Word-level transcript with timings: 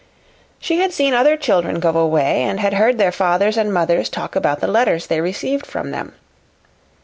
She 0.57 0.79
had 0.79 0.91
seen 0.93 1.13
other 1.13 1.37
children 1.37 1.79
go 1.79 1.95
away, 1.95 2.41
and 2.41 2.59
had 2.59 2.73
heard 2.73 2.97
their 2.97 3.11
fathers 3.11 3.55
and 3.55 3.71
mothers 3.71 4.09
talk 4.09 4.35
about 4.35 4.59
the 4.59 4.65
letters 4.65 5.05
they 5.05 5.21
received 5.21 5.67
from 5.67 5.91
them. 5.91 6.15